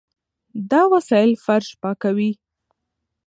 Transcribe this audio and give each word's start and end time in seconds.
دا 0.69 0.81
وسایل 0.93 1.31
فرش 1.45 1.69
پاکوي. 1.81 2.31